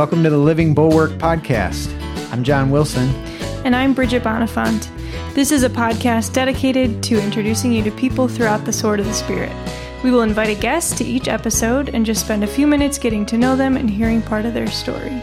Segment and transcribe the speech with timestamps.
[0.00, 1.92] Welcome to the Living Bulwark Podcast.
[2.32, 3.10] I'm John Wilson.
[3.66, 4.88] And I'm Bridget Bonifant.
[5.34, 9.12] This is a podcast dedicated to introducing you to people throughout the Sword of the
[9.12, 9.52] Spirit.
[10.02, 13.26] We will invite a guest to each episode and just spend a few minutes getting
[13.26, 15.22] to know them and hearing part of their story.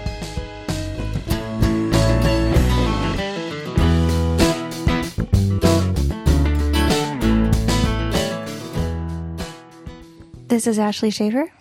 [10.49, 11.51] This is Ashley Shaver.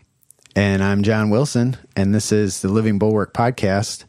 [0.56, 4.04] And I'm John Wilson, and this is the Living Bulwark Podcast.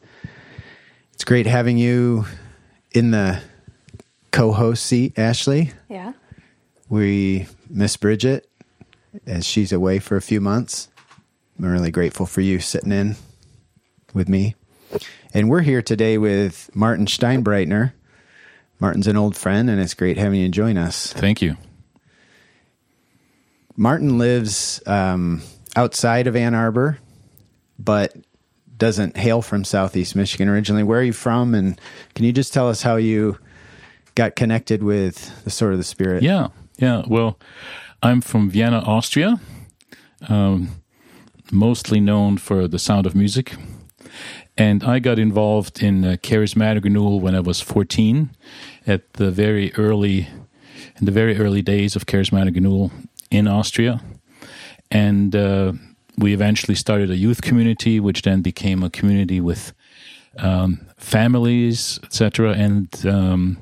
[1.11, 2.25] It's great having you
[2.93, 3.41] in the
[4.31, 5.73] co host seat, Ashley.
[5.89, 6.13] Yeah.
[6.87, 8.49] We miss Bridget
[9.25, 10.87] as she's away for a few months.
[11.59, 13.17] I'm really grateful for you sitting in
[14.13, 14.55] with me.
[15.33, 17.91] And we're here today with Martin Steinbereithner.
[18.79, 21.11] Martin's an old friend, and it's great having you join us.
[21.11, 21.57] Thank you.
[23.75, 25.41] Martin lives um,
[25.77, 26.97] outside of Ann Arbor,
[27.77, 28.13] but
[28.77, 30.83] doesn't hail from Southeast Michigan originally.
[30.83, 31.55] Where are you from?
[31.55, 31.79] And
[32.15, 33.37] can you just tell us how you
[34.15, 36.23] got connected with the Sword of the Spirit?
[36.23, 37.03] Yeah, yeah.
[37.07, 37.39] Well,
[38.01, 39.39] I'm from Vienna, Austria,
[40.27, 40.81] um,
[41.51, 43.53] mostly known for the sound of music.
[44.57, 48.31] And I got involved in uh, charismatic renewal when I was 14,
[48.87, 50.27] at the very early,
[50.97, 52.91] in the very early days of charismatic renewal
[53.29, 54.01] in Austria.
[54.91, 55.73] And uh,
[56.17, 59.73] we eventually started a youth community, which then became a community with
[60.37, 62.53] um, families, etc.
[62.53, 63.57] And um,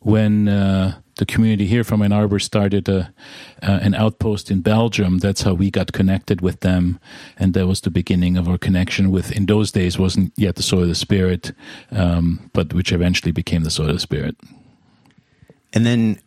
[0.00, 3.12] when uh, the community here from Ann Arbor started a,
[3.62, 7.00] uh, an outpost in Belgium, that's how we got connected with them,
[7.38, 9.32] and that was the beginning of our connection with.
[9.32, 11.52] In those days, wasn't yet the Sword of the Spirit,
[11.90, 14.36] um, but which eventually became the Sword of the Spirit.
[15.72, 16.20] And then,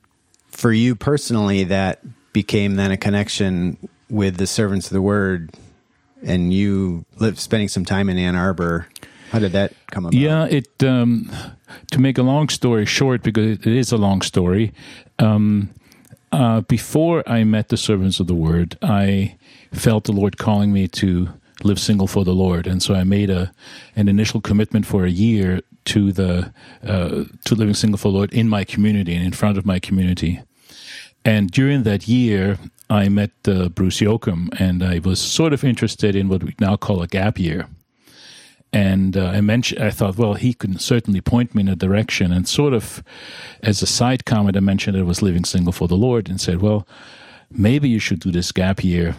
[0.47, 3.77] for you personally, that became then a connection
[4.09, 5.51] with the servants of the word
[6.21, 8.87] and you lived spending some time in Ann Arbor.
[9.31, 10.17] How did that come about?
[10.17, 11.31] Yeah, it um,
[11.91, 14.73] to make a long story short because it is a long story.
[15.19, 15.69] Um,
[16.31, 19.37] uh, before I met the servants of the word, I
[19.71, 21.29] felt the Lord calling me to
[21.63, 23.51] live single for the Lord, and so I made a
[23.95, 26.51] an initial commitment for a year to the
[26.83, 29.79] uh, to living single for the Lord in my community and in front of my
[29.79, 30.41] community.
[31.25, 32.57] And during that year,
[32.89, 36.75] I met uh, Bruce Yocum, and I was sort of interested in what we now
[36.75, 37.67] call a gap year.
[38.71, 42.31] And uh, I mentioned, I thought, well, he could certainly point me in a direction.
[42.31, 43.03] And sort of,
[43.63, 46.61] as a side comment, I mentioned I was living single for the Lord, and said,
[46.61, 46.87] well,
[47.51, 49.15] maybe you should do this gap year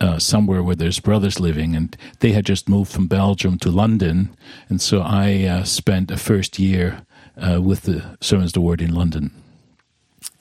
[0.00, 1.76] uh, somewhere where there's brothers living.
[1.76, 4.36] And they had just moved from Belgium to London,
[4.68, 7.02] and so I uh, spent a first year
[7.36, 9.30] uh, with the Servants of the Word in London.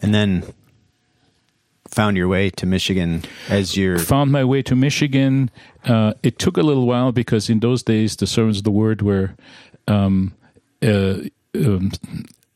[0.02, 0.44] And then
[1.94, 5.50] found your way to Michigan as your found my way to Michigan.
[5.86, 9.02] Uh, it took a little while because in those days the servants of the word
[9.02, 9.36] were
[9.88, 10.34] um,
[10.82, 11.16] uh,
[11.56, 11.92] um,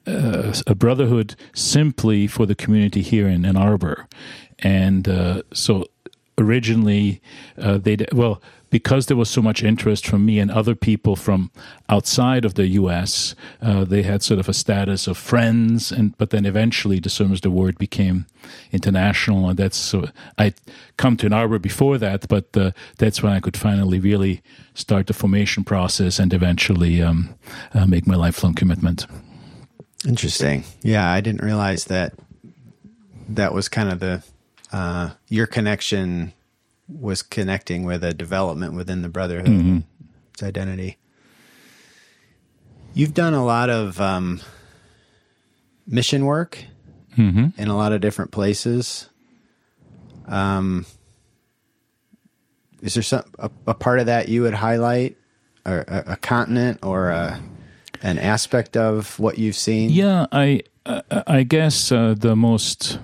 [0.06, 4.08] uh, a brotherhood simply for the community here in Ann Arbor,
[4.60, 5.86] and uh, so
[6.38, 7.22] originally
[7.58, 11.52] uh, they well because there was so much interest from me and other people from
[11.90, 16.30] outside of the U.S., uh, they had sort of a status of friends, and but
[16.32, 18.26] then eventually the Servants the Word became
[18.72, 20.56] international, and that's so I'd
[20.98, 24.42] come to Ann Arbor before that, but uh, that's when I could finally really
[24.74, 27.36] start the formation process and eventually um,
[27.74, 29.06] uh, make my lifelong commitment.
[30.08, 30.64] Interesting.
[30.84, 32.14] Yeah, I didn't realize that
[33.30, 34.24] that was kind of the
[34.72, 36.34] uh, your connection
[36.88, 39.80] was connecting with a development within the brotherhood, mm-hmm.
[40.34, 40.98] its identity.
[42.94, 44.42] You've done a lot of um,
[45.86, 46.64] mission work
[47.18, 47.60] mm-hmm.
[47.60, 49.10] in a lot of different places.
[50.28, 50.86] Um,
[52.82, 55.18] is there some a, a, part of that you would highlight,
[55.66, 57.42] or a, a continent, or a,
[58.02, 59.90] an aspect of what you've seen?
[59.90, 60.62] Yeah, I
[61.12, 63.00] I guess uh, the most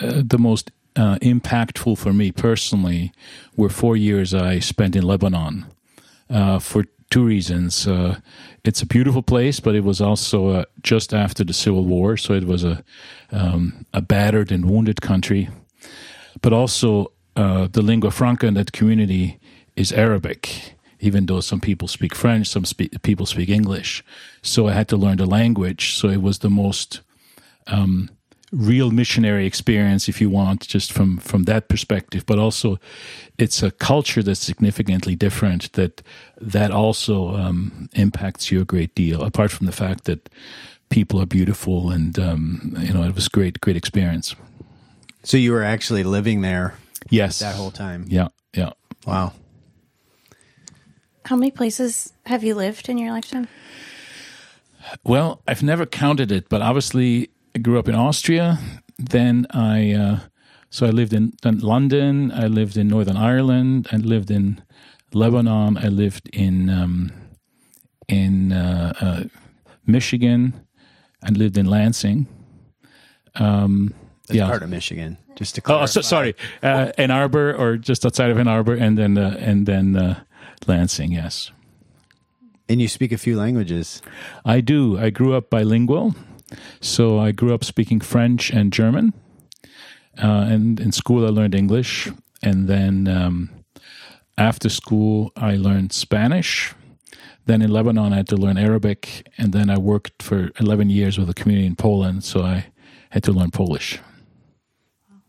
[0.00, 3.12] uh, the most uh, impactful for me personally
[3.56, 5.66] were four years I spent in Lebanon
[6.30, 7.86] uh, for two reasons.
[7.86, 8.18] Uh,
[8.64, 12.34] it's a beautiful place, but it was also uh, just after the Civil War, so
[12.34, 12.82] it was a
[13.30, 15.48] um, a battered and wounded country.
[16.42, 19.38] But also, uh, the lingua franca in that community
[19.76, 20.74] is Arabic.
[21.00, 24.02] Even though some people speak French, some spe- people speak English,
[24.42, 25.94] so I had to learn the language.
[25.94, 27.02] So it was the most
[27.66, 28.08] um,
[28.52, 32.78] real missionary experience if you want just from from that perspective but also
[33.38, 36.00] it's a culture that's significantly different that
[36.40, 40.30] that also um, impacts you a great deal apart from the fact that
[40.88, 44.36] people are beautiful and um, you know it was great great experience.
[45.24, 46.74] So you were actually living there
[47.10, 47.40] yes.
[47.40, 48.04] that whole time?
[48.08, 48.70] Yeah yeah.
[49.06, 49.32] Wow.
[51.24, 53.48] How many places have you lived in your lifetime?
[55.04, 58.58] Well, I've never counted it, but obviously I grew up in Austria.
[58.98, 60.18] Then I, uh,
[60.68, 62.30] so I lived in, in London.
[62.30, 63.88] I lived in Northern Ireland.
[63.90, 64.62] I lived in
[65.14, 65.78] Lebanon.
[65.78, 67.12] I lived in um,
[68.08, 69.24] in uh, uh,
[69.86, 70.52] Michigan.
[71.22, 72.26] I lived in Lansing.
[73.36, 73.94] Um,
[74.26, 74.48] That's yeah.
[74.48, 75.16] part of Michigan.
[75.34, 75.86] Just to Oh, clarify.
[75.86, 79.64] so, sorry, uh, Ann Arbor or just outside of Ann Arbor, and then uh, and
[79.64, 80.20] then uh,
[80.66, 81.10] Lansing.
[81.12, 81.52] Yes.
[82.68, 84.02] And you speak a few languages.
[84.44, 84.98] I do.
[84.98, 86.14] I grew up bilingual.
[86.80, 89.12] So I grew up speaking French and German.
[90.18, 92.10] Uh, and in school, I learned English.
[92.42, 93.50] And then um,
[94.38, 96.74] after school, I learned Spanish.
[97.46, 99.26] Then in Lebanon, I had to learn Arabic.
[99.38, 102.24] And then I worked for 11 years with a community in Poland.
[102.24, 102.66] So I
[103.10, 103.98] had to learn Polish.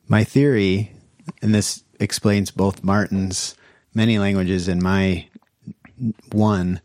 [0.07, 0.93] My theory,
[1.41, 3.55] and this explains both Martin's
[3.93, 5.27] many languages and my
[6.31, 6.81] one,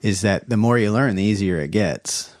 [0.00, 2.34] is that the more you learn, the easier it gets.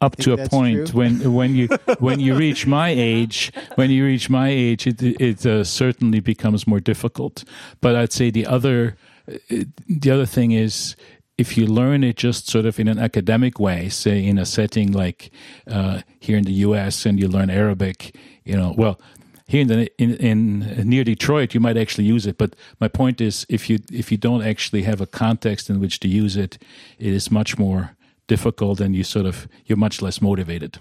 [0.00, 0.98] Up to a point true?
[1.00, 1.68] when when you
[1.98, 6.66] when you reach my age when you reach my age it it uh, certainly becomes
[6.66, 7.44] more difficult
[7.80, 8.96] but i'd say the other
[9.28, 10.96] uh, the other thing is
[11.36, 14.92] if you learn it just sort of in an academic way say in a setting
[14.92, 15.30] like
[15.66, 19.00] uh, here in the us and you learn arabic you know well
[19.46, 22.38] here in, the, in in near Detroit, you might actually use it.
[22.38, 26.00] But my point is, if you if you don't actually have a context in which
[26.00, 26.56] to use it,
[26.98, 27.94] it is much more
[28.26, 30.78] difficult, and you sort of you're much less motivated.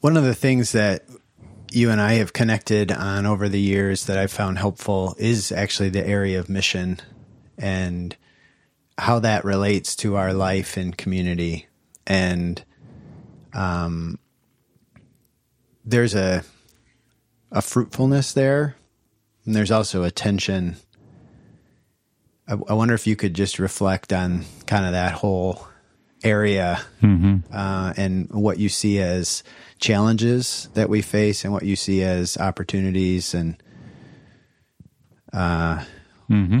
[0.00, 1.04] One of the things that
[1.70, 5.90] you and I have connected on over the years that I've found helpful is actually
[5.90, 7.00] the area of mission
[7.56, 8.16] and
[8.98, 11.68] how that relates to our life and community.
[12.06, 12.62] And
[13.54, 14.18] um,
[15.84, 16.44] there's a
[17.50, 18.76] a fruitfulness there,
[19.44, 20.76] and there's also a tension.
[22.52, 25.66] I, I wonder if you could just reflect on kind of that whole
[26.22, 26.80] area
[27.52, 29.42] uh, and what you see as
[29.80, 33.60] challenges that we face and what you see as opportunities and
[35.32, 35.82] uh,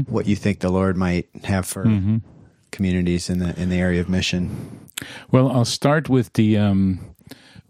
[0.08, 1.84] what you think the Lord might have for
[2.70, 4.88] communities in the in the area of mission.
[5.30, 7.14] Well, I'll start with the um,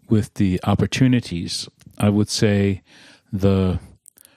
[0.08, 1.68] with the opportunities.
[1.98, 2.82] I would say
[3.32, 3.80] the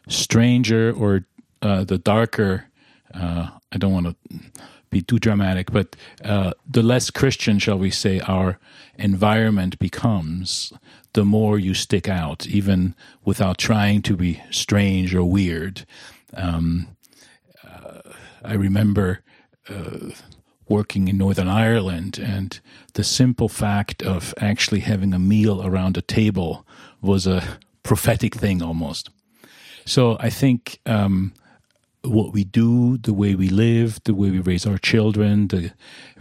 [0.09, 1.25] stranger or
[1.61, 2.65] uh, the darker.
[3.13, 4.15] Uh, I don't want to
[4.89, 8.57] be too dramatic, but uh, the less Christian, shall we say, our
[8.97, 10.71] environment becomes,
[11.13, 15.85] the more you stick out, even without trying to be strange or weird.
[16.33, 16.87] Um,
[17.63, 18.01] uh,
[18.43, 19.21] I remember
[19.69, 20.11] uh,
[20.67, 22.59] working in Northern Ireland, and
[22.93, 26.65] the simple fact of actually having a meal around a table
[27.01, 29.09] was a prophetic thing almost.
[29.85, 31.33] So I think um,
[32.07, 35.71] what we do, the way we live, the way we raise our children, the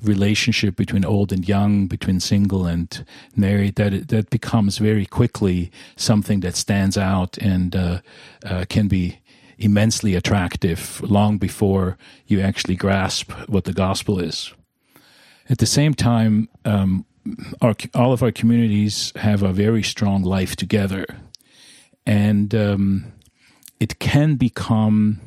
[0.02, 3.04] relationship between old and young, between single and
[3.36, 8.00] married, that that becomes very quickly something that stands out and uh,
[8.44, 9.18] uh, can be
[9.58, 11.96] immensely attractive long before
[12.26, 14.52] you actually grasp what the gospel is.
[15.48, 17.04] At the same time, um,
[17.60, 21.06] our, all of our communities have a very strong life together,
[22.06, 23.12] and um,
[23.80, 25.20] it can become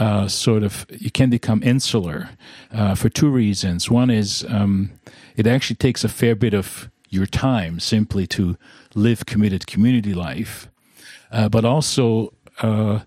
[0.00, 2.30] uh, sort of you can become insular
[2.72, 3.90] uh, for two reasons.
[3.90, 4.90] One is um,
[5.36, 8.56] it actually takes a fair bit of your time simply to
[8.94, 10.70] live committed community life,
[11.30, 13.00] uh, but also uh,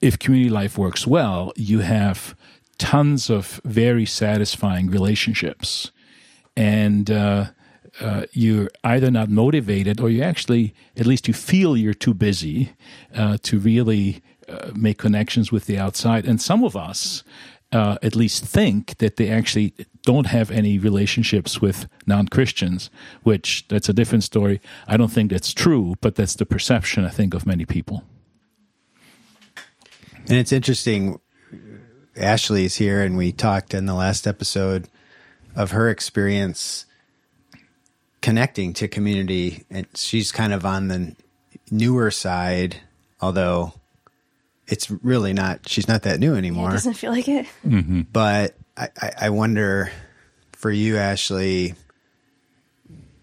[0.00, 2.34] if community life works well, you have
[2.78, 5.92] tons of very satisfying relationships,
[6.56, 7.46] and uh,
[8.00, 12.72] uh, you're either not motivated or you actually, at least you feel you're too busy
[13.14, 16.26] uh, to really uh, make connections with the outside.
[16.26, 17.22] And some of us
[17.72, 22.90] uh, at least think that they actually don't have any relationships with non Christians,
[23.22, 24.60] which that's a different story.
[24.86, 28.04] I don't think that's true, but that's the perception, I think, of many people.
[30.28, 31.20] And it's interesting.
[32.16, 34.88] Ashley's here, and we talked in the last episode
[35.54, 36.86] of her experience
[38.22, 41.14] connecting to community, and she's kind of on the
[41.70, 42.76] newer side,
[43.20, 43.74] although
[44.68, 45.68] it's really not.
[45.68, 46.70] She's not that new It anymore.
[46.70, 47.46] doesn't feel like it.
[48.12, 49.90] but I, I, I wonder
[50.52, 51.74] for you, Ashley,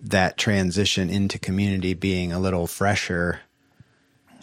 [0.01, 3.39] that transition into community being a little fresher,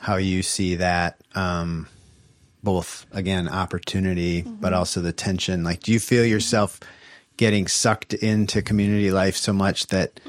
[0.00, 1.86] how you see that, um,
[2.62, 5.64] both again, opportunity, but also the tension.
[5.64, 6.80] Like, do you feel yourself
[7.36, 10.20] getting sucked into community life so much that,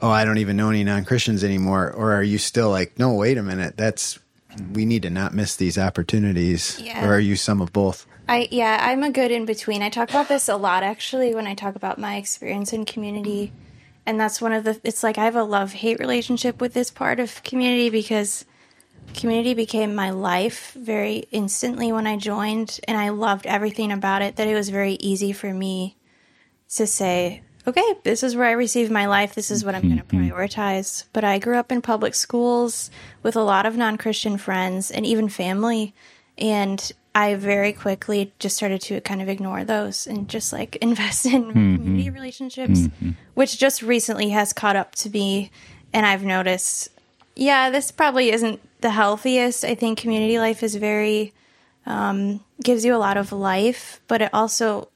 [0.00, 1.90] oh, I don't even know any non Christians anymore?
[1.92, 4.18] Or are you still like, no, wait a minute, that's
[4.72, 6.80] we need to not miss these opportunities.
[6.80, 7.06] Yeah.
[7.06, 8.06] Or are you some of both?
[8.28, 9.82] I yeah, I'm a good in between.
[9.82, 13.52] I talk about this a lot actually when I talk about my experience in community.
[14.04, 17.20] And that's one of the it's like I have a love-hate relationship with this part
[17.20, 18.44] of community because
[19.14, 24.36] community became my life very instantly when I joined and I loved everything about it
[24.36, 25.96] that it was very easy for me
[26.70, 29.34] to say, okay, this is where I receive my life.
[29.34, 30.30] This is what I'm going to mm-hmm.
[30.30, 31.04] prioritize.
[31.12, 32.90] But I grew up in public schools
[33.22, 35.94] with a lot of non Christian friends and even family.
[36.38, 41.26] And I very quickly just started to kind of ignore those and just like invest
[41.26, 41.76] in mm-hmm.
[41.76, 43.10] community relationships, mm-hmm.
[43.34, 45.50] which just recently has caught up to me.
[45.92, 46.90] And I've noticed,
[47.34, 49.64] yeah, this probably isn't the healthiest.
[49.64, 51.32] I think community life is very,
[51.86, 54.88] um, gives you a lot of life, but it also,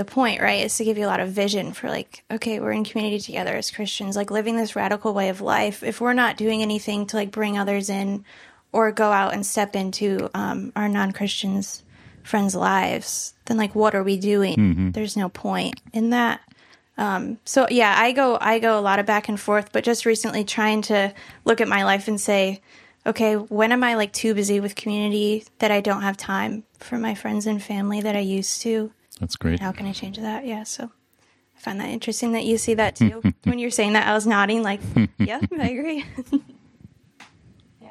[0.00, 2.72] the point, right, is to give you a lot of vision for like, okay, we're
[2.72, 5.82] in community together as Christians, like living this radical way of life.
[5.82, 8.24] If we're not doing anything to like bring others in
[8.72, 11.82] or go out and step into um, our non Christians
[12.22, 14.54] friends' lives, then like what are we doing?
[14.92, 16.40] There's no point in that.
[16.96, 20.06] Um, so yeah, I go I go a lot of back and forth, but just
[20.06, 21.12] recently trying to
[21.44, 22.62] look at my life and say,
[23.06, 26.96] okay, when am I like too busy with community that I don't have time for
[26.96, 28.92] my friends and family that I used to?
[29.20, 29.60] That's great.
[29.60, 30.46] How can I change that?
[30.46, 33.22] Yeah, so I find that interesting that you see that too.
[33.44, 34.80] when you're saying that, I was nodding like,
[35.18, 36.04] yeah, I agree.
[37.80, 37.90] Yeah,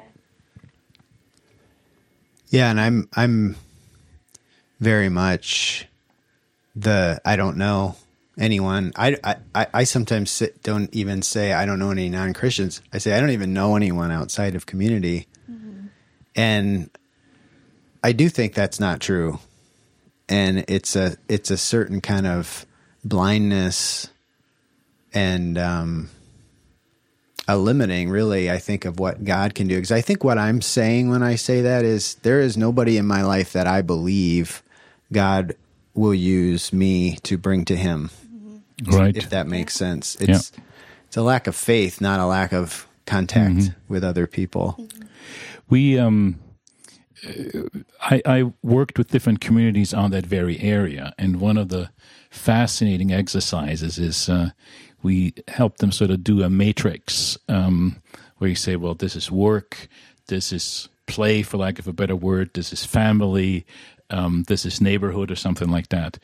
[2.48, 3.56] Yeah, and I'm I'm
[4.80, 5.86] very much
[6.74, 7.94] the I don't know
[8.36, 8.92] anyone.
[8.96, 12.82] I I, I- I sometimes sit, don't even say I don't know any non Christians.
[12.92, 15.86] I say I don't even know anyone outside of community, mm-hmm.
[16.34, 16.90] and
[18.02, 19.38] I do think that's not true.
[20.30, 22.64] And it's a it's a certain kind of
[23.04, 24.08] blindness
[25.12, 26.08] and um,
[27.48, 29.74] a limiting, really, I think, of what God can do.
[29.74, 33.06] Because I think what I'm saying when I say that is there is nobody in
[33.06, 34.62] my life that I believe
[35.12, 35.56] God
[35.94, 38.10] will use me to bring to Him,
[38.86, 39.16] Right.
[39.16, 40.14] if that makes sense.
[40.20, 40.52] It's
[41.08, 44.86] it's a lack of faith, not a lack of contact with other people.
[45.68, 46.38] we um
[48.00, 51.90] I, I worked with different communities on that very area, and one of the
[52.30, 54.50] fascinating exercises is uh,
[55.02, 58.00] we help them sort of do a matrix um,
[58.38, 59.88] where you say, well, this is work,
[60.28, 63.66] this is play, for lack of a better word, this is family,
[64.10, 66.18] um, this is neighborhood, or something like that.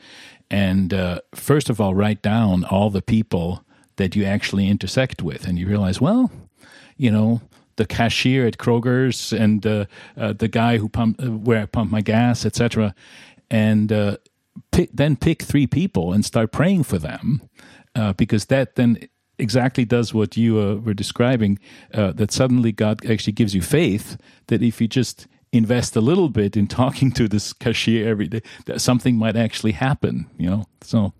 [0.49, 3.63] And uh, first of all, write down all the people
[3.97, 6.31] that you actually intersect with, and you realize, well,
[6.95, 7.41] you know,
[7.77, 9.85] the cashier at Kroger's and uh,
[10.17, 12.93] uh, the guy who pump uh, where I pump my gas, etc.
[13.49, 14.17] And uh,
[14.71, 17.41] pick, then pick three people and start praying for them,
[17.95, 19.07] uh, because that then
[19.39, 21.59] exactly does what you uh, were describing.
[21.93, 24.17] Uh, that suddenly God actually gives you faith
[24.47, 28.41] that if you just invest a little bit in talking to this cashier every day,
[28.65, 30.27] that something might actually happen.
[30.37, 31.13] You know, so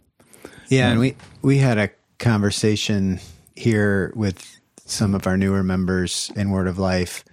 [0.70, 3.20] Yeah, and we we had a conversation
[3.56, 4.57] here with
[4.88, 7.24] some of our newer members in Word of Life,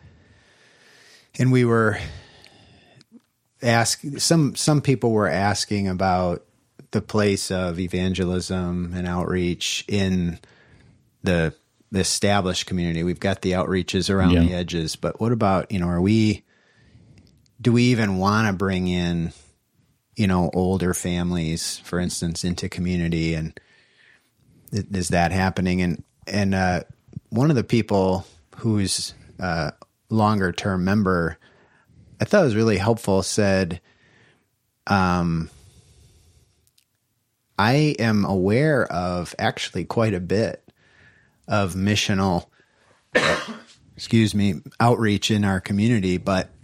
[1.38, 1.98] and we were
[3.62, 6.44] ask some some people were asking about
[6.90, 10.38] the place of evangelism and outreach in
[11.22, 11.54] the
[11.90, 13.02] the established community.
[13.04, 14.40] We've got the outreaches around Yeah.
[14.40, 15.88] the edges, but what about you know?
[15.88, 16.42] Are we?
[17.60, 19.32] Do we even want to bring in,
[20.16, 23.58] you know, older families, for instance, into community and
[24.72, 25.80] is that happening?
[25.80, 26.82] And and uh,
[27.34, 28.24] one of the people
[28.58, 29.72] who's a
[30.08, 31.36] longer term member,
[32.20, 33.22] I thought was really helpful.
[33.24, 33.80] Said,
[34.86, 35.50] um,
[37.58, 40.62] I am aware of actually quite a bit
[41.48, 42.46] of missional,
[43.96, 46.50] excuse me, outreach in our community, but.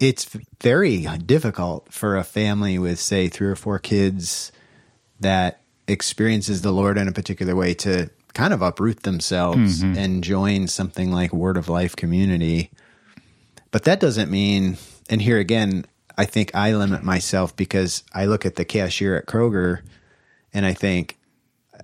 [0.00, 0.24] It's
[0.60, 4.50] very difficult for a family with, say, three or four kids
[5.20, 9.98] that experiences the Lord in a particular way to kind of uproot themselves mm-hmm.
[9.98, 12.70] and join something like Word of Life community.
[13.70, 15.86] But that doesn't mean, and here again,
[16.16, 19.80] I think I limit myself because I look at the cashier at Kroger
[20.52, 21.18] and I think,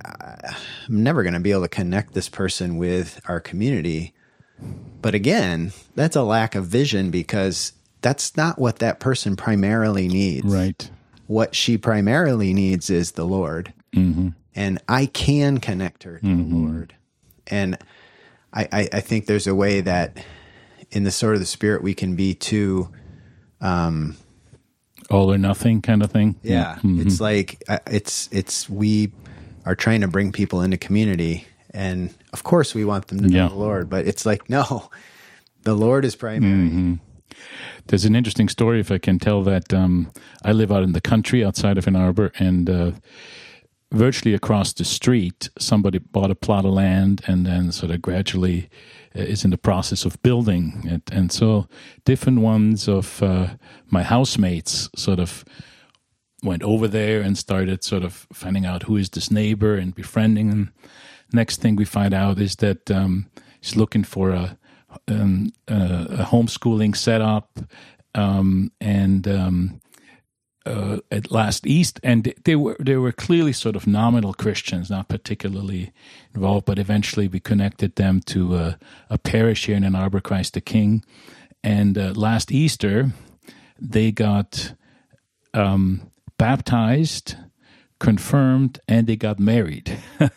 [0.04, 4.14] I'm never going to be able to connect this person with our community.
[5.00, 10.46] But again, that's a lack of vision because that's not what that person primarily needs
[10.46, 10.90] right.
[11.26, 13.72] what she primarily needs is the Lord.
[13.92, 14.28] Mm-hmm.
[14.58, 16.94] And I can connect her to the Lord.
[17.46, 17.78] And
[18.52, 20.18] I, I, I think there's a way that
[20.90, 22.88] in the Sword of the Spirit we can be too.
[25.10, 26.36] All or nothing kind of thing.
[26.42, 26.78] Yeah.
[26.82, 29.12] It's like, uh, it's, it's, we
[29.64, 31.46] are trying to bring people into community.
[31.70, 33.48] And of course we want them to know Yeah.
[33.48, 34.90] the Lord, but it's like, no,
[35.62, 36.68] The Lord is primary.
[36.68, 36.94] Mm-hmm.
[37.86, 39.72] There's an interesting story, if I can tell that.
[39.72, 40.10] Um,
[40.44, 42.92] I live out in the country outside of Ann Arbor, and uh,
[43.92, 48.68] virtually across the street, somebody bought a plot of land and then sort of gradually
[49.16, 51.10] uh, is in the process of building it.
[51.10, 51.68] And so
[52.04, 53.48] different ones of uh,
[53.86, 55.44] my housemates sort of
[56.42, 60.50] went over there and started sort of finding out who is this neighbor and befriending
[60.50, 60.72] him.
[61.32, 63.26] Next thing we find out is that um,
[63.60, 64.58] he's looking for a,
[65.08, 67.58] um, a, a homeschooling setup
[68.14, 69.80] um, and um,
[70.68, 75.08] uh, at last East, and they were they were clearly sort of nominal Christians, not
[75.08, 75.92] particularly
[76.34, 78.72] involved, but eventually we connected them to uh,
[79.10, 81.04] a parish here in Ann Arbor, Christ the King,
[81.64, 83.12] and uh, last Easter
[83.80, 84.74] they got
[85.54, 87.36] um, baptized,
[87.98, 89.96] confirmed, and they got married.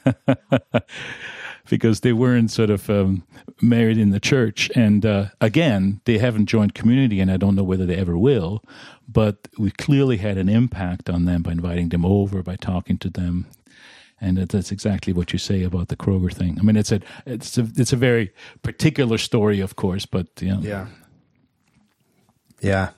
[1.71, 3.23] because they weren't sort of um,
[3.61, 4.69] married in the church.
[4.75, 8.61] And uh, again, they haven't joined community, and I don't know whether they ever will.
[9.07, 13.09] But we clearly had an impact on them by inviting them over, by talking to
[13.09, 13.47] them.
[14.19, 16.57] And that's exactly what you say about the Kroger thing.
[16.59, 20.59] I mean, it's a it's a it's a very particular story, of course, but yeah,
[20.59, 20.87] yeah,
[22.59, 22.89] yeah.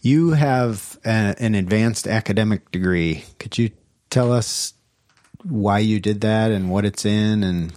[0.00, 3.24] You have a, an advanced academic degree.
[3.40, 3.70] Could you
[4.10, 4.74] tell us
[5.44, 7.72] why you did that and what it's in and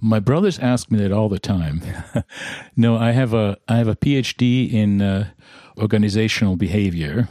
[0.00, 1.82] my brothers ask me that all the time.
[2.76, 5.30] no, I have a I have a PhD in uh,
[5.76, 7.28] organizational behavior,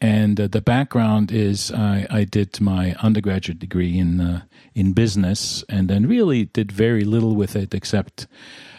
[0.00, 4.42] and uh, the background is I, I, did my undergraduate degree in uh,
[4.74, 8.26] in business, and then really did very little with it except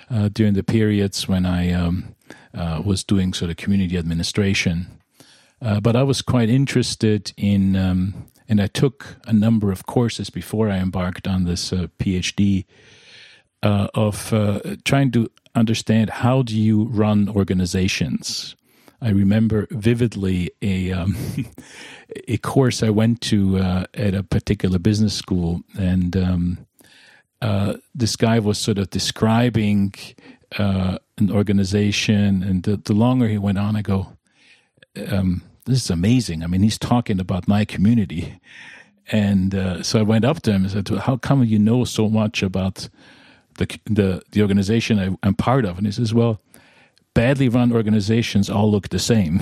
[0.09, 2.15] uh, during the periods when I um,
[2.53, 4.87] uh, was doing sort of community administration.
[5.59, 10.29] Uh, but I was quite interested in um, and I took a number of courses
[10.29, 12.65] before I embarked on this uh, PhD
[13.63, 18.55] uh, of uh, trying to understand how do you run organizations.
[19.01, 21.15] I remember vividly a um,
[22.27, 26.67] a course I went to uh, at a particular business school, and um,
[27.41, 29.93] uh, this guy was sort of describing
[30.57, 34.13] uh, an organization, and the, the, longer he went on, I go.
[35.11, 36.43] Um, this is amazing.
[36.43, 38.39] I mean, he's talking about my community.
[39.11, 42.09] And uh, so I went up to him and said, How come you know so
[42.09, 42.89] much about
[43.57, 45.77] the, the, the organization I, am part of?
[45.77, 46.41] And he says, Well,
[47.13, 49.41] badly run organizations all look the same.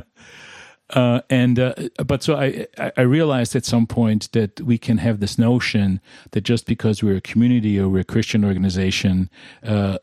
[0.90, 5.18] uh, and uh, but so I I realized at some point that we can have
[5.18, 9.30] this notion that just because we're a community or we're a Christian organization,
[9.64, 9.98] uh,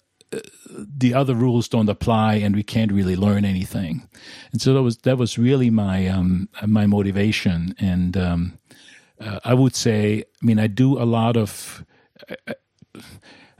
[0.69, 4.07] the other rules don't apply and we can't really learn anything.
[4.51, 7.75] And so that was that was really my um, my motivation.
[7.79, 8.59] And um,
[9.19, 11.85] uh, I would say, I mean, I do a lot of.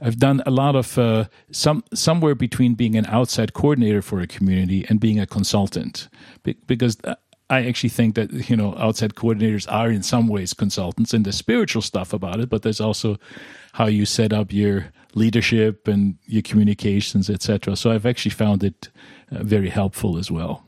[0.00, 4.26] I've done a lot of uh, some somewhere between being an outside coordinator for a
[4.26, 6.08] community and being a consultant,
[6.42, 6.98] Be- because
[7.50, 11.32] I actually think that you know outside coordinators are in some ways consultants in the
[11.32, 13.18] spiritual stuff about it, but there's also
[13.72, 17.76] how you set up your leadership and your communications, etc.
[17.76, 18.88] So I've actually found it
[19.30, 20.64] uh, very helpful as well.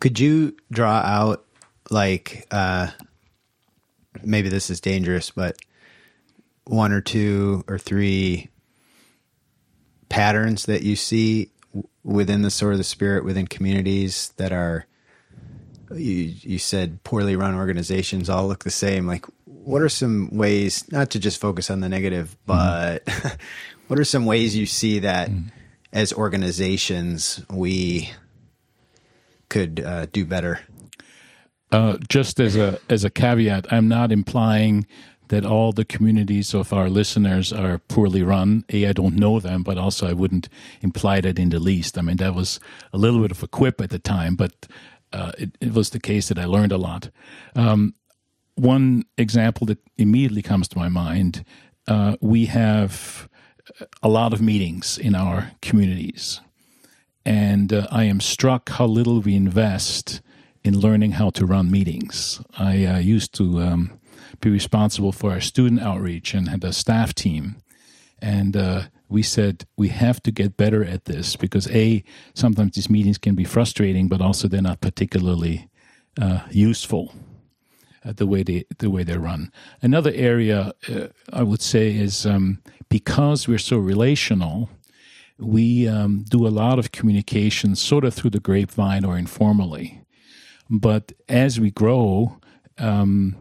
[0.00, 1.44] Could you draw out
[1.90, 2.88] like uh,
[4.22, 5.56] maybe this is dangerous, but
[6.64, 8.48] one or two or three
[10.08, 11.50] patterns that you see
[12.02, 14.86] within the sword of the spirit within communities that are
[15.92, 19.26] you you said poorly run organizations all look the same like
[19.64, 22.46] what are some ways not to just focus on the negative, mm-hmm.
[22.46, 23.28] but mm-hmm.
[23.88, 25.48] what are some ways you see that mm-hmm.
[25.92, 28.10] as organizations we
[29.48, 30.60] could uh, do better?
[31.72, 34.86] Uh, just as a as a caveat, I'm not implying
[35.30, 38.64] that all the communities of our listeners are poorly run.
[38.72, 40.48] A, I don't know them, but also I wouldn't
[40.82, 41.96] imply that in the least.
[41.96, 42.60] I mean, that was
[42.92, 44.66] a little bit of a quip at the time, but
[45.12, 47.10] uh, it, it, was the case that I learned a lot.
[47.56, 47.94] Um,
[48.54, 51.44] one example that immediately comes to my mind
[51.88, 53.28] uh, we have
[54.02, 56.40] a lot of meetings in our communities.
[57.24, 60.20] And uh, I am struck how little we invest
[60.64, 62.40] in learning how to run meetings.
[62.58, 63.99] I uh, used to um,
[64.40, 67.56] be responsible for our student outreach and had a staff team.
[68.22, 72.90] And uh, we said we have to get better at this because, A, sometimes these
[72.90, 75.68] meetings can be frustrating, but also they're not particularly
[76.20, 77.12] uh, useful
[78.04, 79.52] uh, the way they the way they run.
[79.82, 84.70] Another area uh, I would say is um, because we're so relational,
[85.38, 90.02] we um, do a lot of communication sort of through the grapevine or informally.
[90.68, 92.38] But as we grow,
[92.78, 93.36] um,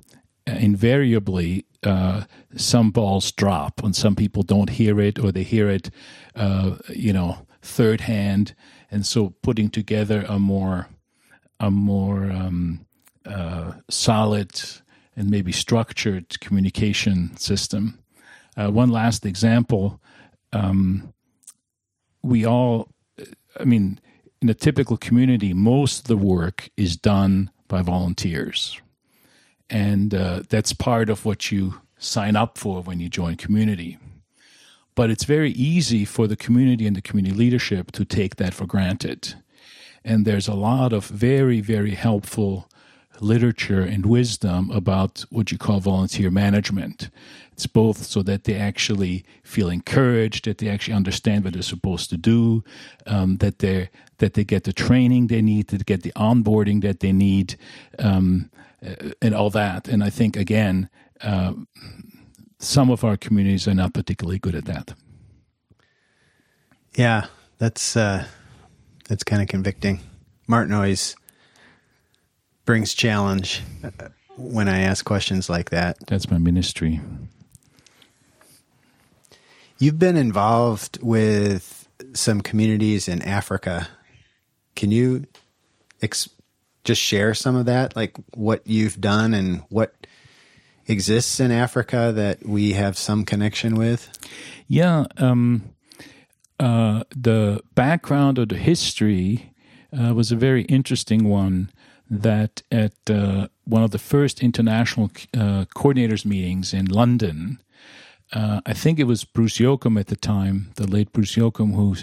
[0.58, 2.24] invariably uh,
[2.56, 5.90] some balls drop and some people don't hear it or they hear it
[6.36, 8.56] uh, you know third hand.
[8.92, 10.88] And so putting together a more
[11.60, 12.86] a more um,
[13.26, 14.62] uh, solid
[15.16, 18.00] and maybe structured communication system.
[18.56, 20.02] Uh, one last example
[20.54, 21.14] um,
[22.24, 22.90] we all
[23.60, 24.00] i mean
[24.42, 28.82] in a typical community most of the work is done by volunteers
[29.69, 33.97] and uh, that's part of what you sign up for when you join community.
[34.95, 38.65] But it's very easy for the community and the community leadership to take that for
[38.65, 39.36] granted.
[40.03, 42.69] And there's a lot of very, very helpful
[43.21, 47.10] literature and wisdom about what you call volunteer management.
[47.51, 52.10] It's both so that they actually feel encouraged, that they actually understand what they're supposed
[52.12, 52.63] to do,
[53.05, 56.99] um, that they that they get the training they need, to get the onboarding that
[56.99, 57.55] they need,
[57.99, 58.49] um,
[59.22, 59.88] and all that.
[59.88, 60.89] And I think again,
[61.22, 61.54] uh,
[62.60, 64.94] some of our communities are not particularly good at that.
[66.96, 68.26] Yeah, that's uh,
[69.08, 70.02] that's kind of convicting.
[70.48, 71.15] Martin always
[72.65, 75.98] brings challenge uh, when I ask questions like that.
[76.08, 77.02] That's my ministry.
[79.78, 83.88] You've been involved with some communities in Africa.
[84.76, 85.26] Can you
[86.02, 86.30] ex-
[86.89, 90.08] just share some of that, like what you've done and what
[90.88, 94.10] exists in Africa that we have some connection with?
[94.67, 95.06] Yeah.
[95.17, 95.69] Um,
[96.60, 99.54] uh, the background or the history
[99.93, 101.71] uh, was a very interesting one.
[102.12, 107.62] That at uh, one of the first international uh, coordinators meetings in London,
[108.34, 111.95] uh, I think it was Bruce Yocum at the time, the late Bruce Yocum, who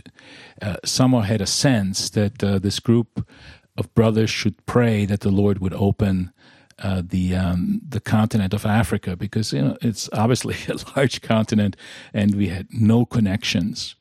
[0.62, 3.28] uh, somehow had a sense that this group
[3.76, 6.32] of brothers should pray that the Lord would open
[6.78, 11.76] uh, the um, the continent of Africa because you know it's obviously a large continent
[12.12, 13.96] and we had no connections.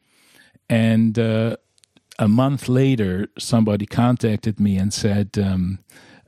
[0.68, 1.58] And uh,
[2.18, 5.80] a month later, somebody contacted me and said, um,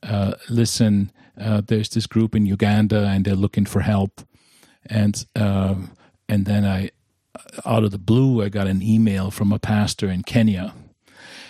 [0.03, 4.21] uh, "Listen, uh, there's this group in Uganda and they're looking for help."
[4.85, 5.75] And uh,
[6.29, 6.91] and then I,
[7.65, 10.73] out of the blue, I got an email from a pastor in Kenya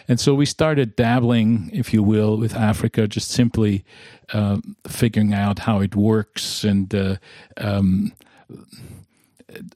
[0.07, 3.83] and so we started dabbling, if you will, with Africa, just simply
[4.33, 7.15] uh, figuring out how it works and uh,
[7.57, 8.13] um,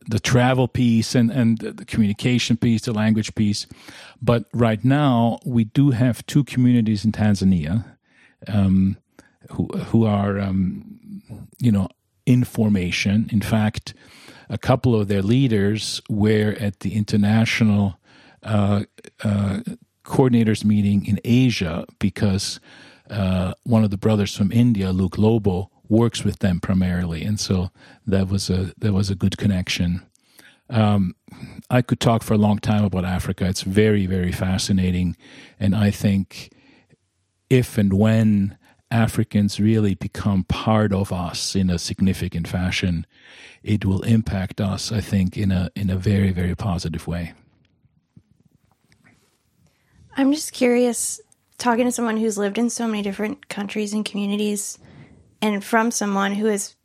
[0.07, 3.67] the travel piece and, and the communication piece, the language piece.
[4.21, 7.85] But right now, we do have two communities in Tanzania
[8.47, 8.97] um,
[9.51, 11.21] who, who are, um,
[11.59, 11.89] you know,
[12.25, 13.29] in formation.
[13.31, 13.93] In fact,
[14.49, 17.97] a couple of their leaders were at the international
[18.43, 18.83] uh,
[19.23, 19.59] uh,
[20.03, 22.59] coordinators meeting in Asia because
[23.09, 27.69] uh, one of the brothers from India, Luke Lobo, works with them primarily, and so
[28.07, 30.01] that was a that was a good connection.
[30.69, 31.15] Um,
[31.69, 33.45] I could talk for a long time about Africa.
[33.45, 35.17] It's very very fascinating,
[35.59, 36.51] and I think
[37.49, 38.57] if and when
[38.89, 43.05] Africans really become part of us in a significant fashion,
[43.61, 44.91] it will impact us.
[44.93, 47.33] I think in a in a very very positive way.
[50.21, 51.19] I'm just curious,
[51.57, 54.77] talking to someone who's lived in so many different countries and communities,
[55.41, 56.75] and from someone who has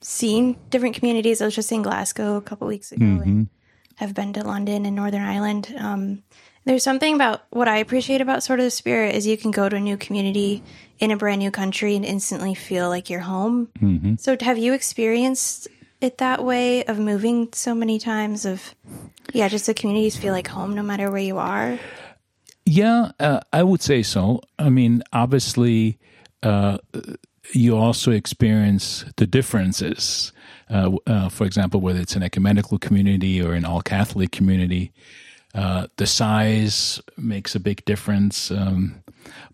[0.00, 1.40] seen different communities.
[1.40, 3.22] I was just in Glasgow a couple weeks ago mm-hmm.
[3.22, 3.48] and
[3.96, 5.74] have been to London and Northern Ireland.
[5.76, 6.22] Um,
[6.64, 9.68] there's something about what I appreciate about Sword of the Spirit is you can go
[9.68, 10.62] to a new community
[10.98, 13.68] in a brand new country and instantly feel like you're home.
[13.80, 14.14] Mm-hmm.
[14.16, 15.68] So, have you experienced
[16.00, 18.44] it that way of moving so many times?
[18.44, 18.74] Of
[19.32, 21.78] yeah, just the communities feel like home no matter where you are.
[22.66, 24.40] Yeah, uh, I would say so.
[24.58, 25.98] I mean, obviously,
[26.42, 26.78] uh,
[27.52, 30.32] you also experience the differences.
[30.70, 34.92] Uh, uh for example, whether it's an ecumenical community or an all Catholic community,
[35.54, 38.50] uh, the size makes a big difference.
[38.50, 39.02] Um,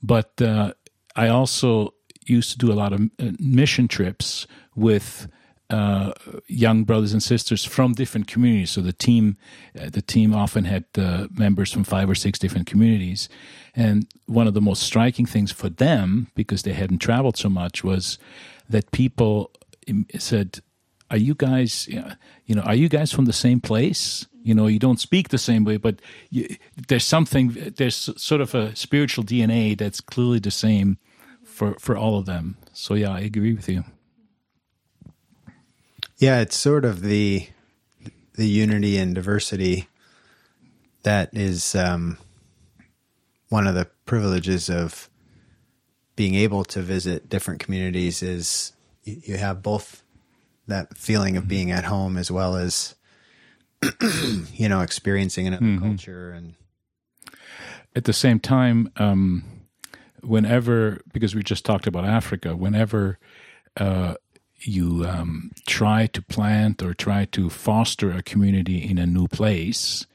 [0.03, 0.73] but uh,
[1.17, 1.95] I also
[2.27, 4.47] used to do a lot of mission trips
[4.77, 5.27] with
[5.71, 6.13] uh,
[6.49, 8.71] young brothers and sisters from different communities.
[8.73, 9.37] So the team,
[9.81, 13.29] uh, the team often had uh, members from five or six different communities.
[13.75, 17.85] And one of the most striking things for them, because they hadn't traveled so much,
[17.85, 18.19] was
[18.69, 19.53] that people
[20.19, 20.61] said,
[21.11, 21.89] "Are you guys,
[22.47, 25.39] you know, are you guys from the same place?" You know, you don't speak the
[25.39, 26.57] same way, but you,
[26.89, 30.97] there's something, there's sort of a spiritual DNA that's clearly the same
[31.45, 32.57] for for all of them.
[32.73, 33.85] So yeah, I agree with you.
[36.21, 37.49] Yeah, it's sort of the
[38.35, 39.89] the unity and diversity
[41.03, 42.19] that is um,
[43.49, 45.09] one of the privileges of
[46.17, 48.73] being able to visit different communities is
[49.05, 50.03] you, have both
[50.67, 52.95] that feeling of being at home as well as
[54.53, 56.55] you know experiencing another culture and
[57.97, 59.43] at the same time, um,
[60.23, 63.19] whenever, because we just talked about Africa, whenever
[63.79, 64.15] uh,
[64.61, 70.07] you um, try to plant or try to foster a community in a new place,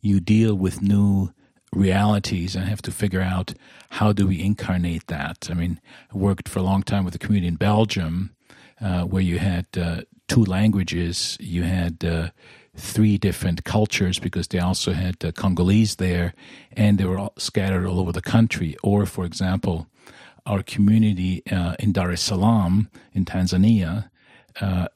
[0.00, 1.32] you deal with new
[1.72, 3.54] realities and have to figure out
[3.90, 5.48] how do we incarnate that.
[5.50, 5.80] I mean,
[6.12, 8.34] I worked for a long time with a community in Belgium
[8.80, 12.30] uh, where you had uh, two languages, you had uh,
[12.76, 16.34] three different cultures because they also had uh, Congolese there
[16.72, 18.76] and they were all scattered all over the country.
[18.82, 19.86] Or, for example,
[20.46, 24.10] our community uh, in Dar es Salaam in Tanzania,
[24.60, 24.88] uh,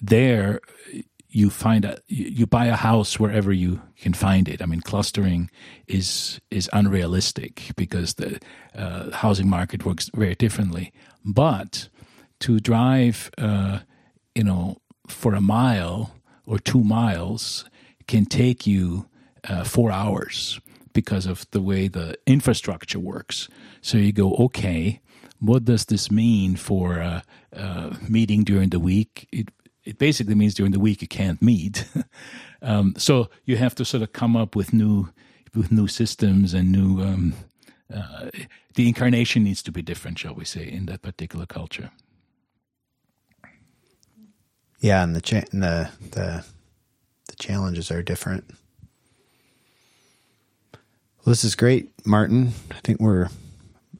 [0.00, 0.60] there
[1.28, 4.62] you find a you buy a house wherever you can find it.
[4.62, 5.50] I mean, clustering
[5.88, 8.40] is is unrealistic because the
[8.74, 10.92] uh, housing market works very differently.
[11.24, 11.88] But
[12.40, 13.80] to drive, uh,
[14.34, 16.14] you know, for a mile
[16.46, 17.64] or two miles
[18.06, 19.08] can take you
[19.48, 20.60] uh, four hours
[20.94, 23.48] because of the way the infrastructure works.
[23.82, 25.02] So you go, okay,
[25.40, 29.28] what does this mean for a, a meeting during the week?
[29.30, 29.50] It,
[29.84, 31.86] it basically means during the week you can't meet.
[32.62, 35.10] um, so you have to sort of come up with new
[35.54, 37.02] with new systems and new.
[37.02, 37.34] Um,
[37.94, 38.30] uh,
[38.74, 41.90] the incarnation needs to be different, shall we say, in that particular culture.
[44.80, 46.44] yeah and the cha- and the the
[47.28, 48.44] the challenges are different
[51.24, 53.28] well, this is great martin i think we're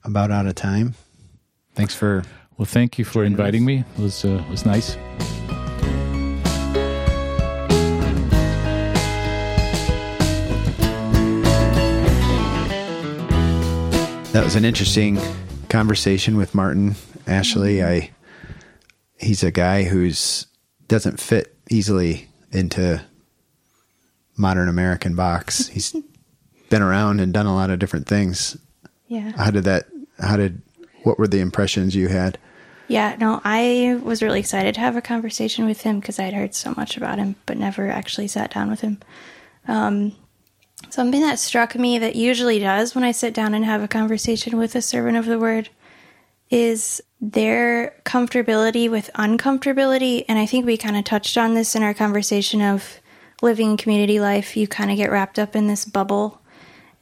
[0.04, 0.94] about out of time
[1.74, 2.22] thanks for
[2.56, 3.66] Well, thank you for inviting us.
[3.66, 3.84] me.
[3.98, 4.96] It was uh, was nice.
[14.32, 15.18] that was an interesting
[15.68, 16.94] conversation with martin
[17.26, 18.10] ashley i
[19.18, 20.46] he's a guy who's
[20.88, 23.00] doesn't fit easily into
[24.36, 25.94] modern american box he's
[26.74, 28.56] been around and done a lot of different things
[29.08, 29.32] Yeah.
[29.36, 29.84] how did that
[30.18, 30.60] how did
[31.04, 32.38] what were the impressions you had
[32.88, 36.54] Yeah, no, I was really excited to have a conversation with him because I'd heard
[36.54, 38.98] so much about him, but never actually sat down with him.
[39.66, 40.12] Um,
[40.90, 44.58] something that struck me that usually does when I sit down and have a conversation
[44.58, 45.70] with a servant of the word
[46.50, 50.24] is their comfortability with uncomfortability.
[50.28, 53.00] And I think we kind of touched on this in our conversation of
[53.40, 54.56] living community life.
[54.58, 56.40] You kind of get wrapped up in this bubble.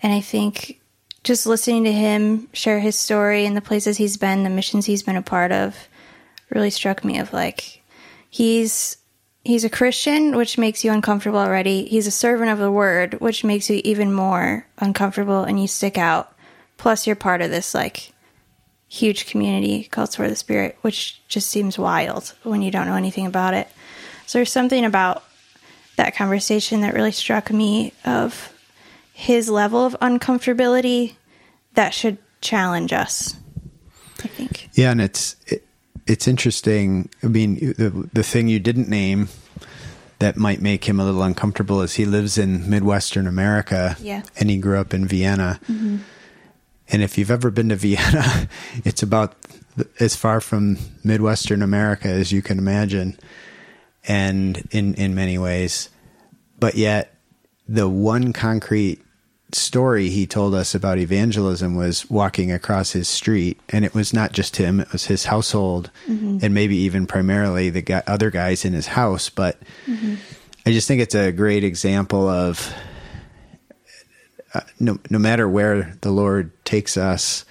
[0.03, 0.81] And I think
[1.23, 5.03] just listening to him share his story and the places he's been, the missions he's
[5.03, 5.89] been a part of,
[6.51, 7.83] really struck me of like
[8.29, 8.99] he's
[9.45, 11.85] he's a Christian, which makes you uncomfortable already.
[11.87, 15.99] He's a servant of the word, which makes you even more uncomfortable and you stick
[15.99, 16.37] out.
[16.77, 18.13] Plus you're part of this like
[18.89, 22.97] huge community called Sword of the Spirit, which just seems wild when you don't know
[22.97, 23.69] anything about it.
[24.27, 25.25] So there's something about
[25.97, 28.52] that conversation that really struck me of
[29.13, 31.15] his level of uncomfortability
[31.75, 33.37] that should challenge us.
[34.25, 34.69] I think.
[34.75, 35.65] Yeah, and it's it,
[36.07, 37.09] it's interesting.
[37.23, 39.29] I mean, the the thing you didn't name
[40.19, 43.97] that might make him a little uncomfortable is he lives in Midwestern America.
[44.01, 44.23] Yeah.
[44.39, 45.59] and he grew up in Vienna.
[45.69, 45.97] Mm-hmm.
[46.89, 48.49] And if you've ever been to Vienna,
[48.85, 49.35] it's about
[49.99, 53.19] as far from Midwestern America as you can imagine,
[54.07, 55.89] and in in many ways,
[56.59, 57.12] but yet
[57.73, 59.01] the one concrete
[59.53, 64.33] story he told us about evangelism was walking across his street and it was not
[64.33, 66.39] just him it was his household mm-hmm.
[66.43, 70.15] and maybe even primarily the guy, other guys in his house but mm-hmm.
[70.67, 72.75] i just think it's a great example of
[74.55, 77.45] uh, no, no matter where the lord takes us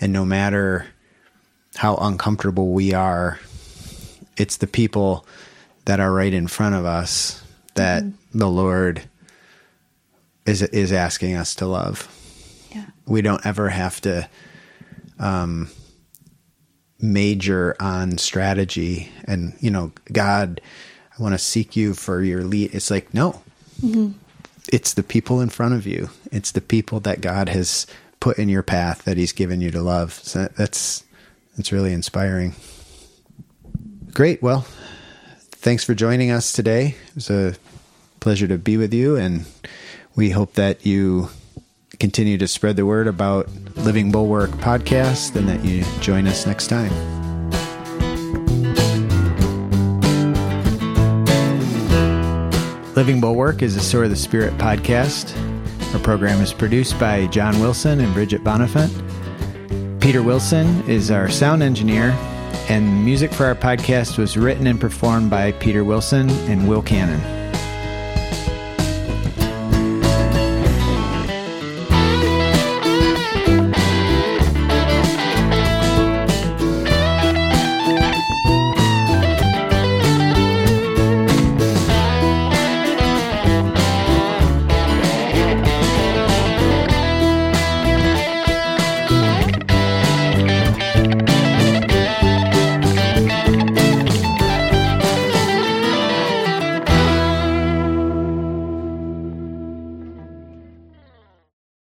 [0.00, 0.86] and no matter
[1.76, 3.38] how uncomfortable we are
[4.36, 5.24] it's the people
[5.84, 7.42] that are right in front of us
[7.74, 8.38] that mm-hmm.
[8.38, 9.08] the lord
[10.46, 12.08] is is asking us to love.
[12.74, 12.86] Yeah.
[13.06, 14.28] We don't ever have to
[15.18, 15.70] um,
[17.00, 20.60] major on strategy and you know, God,
[21.18, 22.74] I want to seek you for your lead.
[22.74, 23.42] It's like no,
[24.72, 26.10] it's the people in front of you.
[26.32, 27.86] It's the people that God has
[28.20, 30.12] put in your path that He's given you to love.
[30.12, 31.04] So that's
[31.56, 32.54] that's really inspiring.
[34.12, 34.42] Great.
[34.42, 34.66] Well,
[35.52, 36.94] thanks for joining us today.
[37.08, 37.54] It was a
[38.20, 39.46] pleasure to be with you, and
[40.16, 41.28] we hope that you
[41.98, 46.68] continue to spread the word about Living Bulwark podcast and that you join us next
[46.68, 46.90] time.
[52.94, 55.34] Living Bulwark is a Sword of the Spirit podcast.
[55.94, 58.90] Our program is produced by John Wilson and Bridget Bonifant.
[60.00, 62.10] Peter Wilson is our sound engineer,
[62.68, 67.39] And music for our podcast was written and performed by Peter Wilson and Will Cannon.